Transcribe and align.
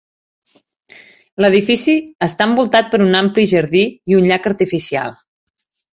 L'edifici 1.43 1.95
està 2.27 2.47
envoltat 2.53 2.89
per 2.95 3.03
un 3.09 3.13
ampli 3.21 3.45
jardí 3.55 3.85
i 4.13 4.19
un 4.21 4.29
llac 4.33 4.49
artificial. 4.53 5.15